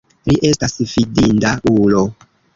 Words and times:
Li 0.29 0.37
estas 0.51 0.73
fidinda 0.95 1.53
ulo. 1.77 2.05